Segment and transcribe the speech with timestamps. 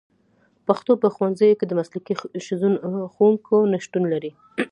[0.67, 2.13] پښتو په ښوونځیو کې د مسلکي
[3.13, 4.31] ښوونکو نشتون لري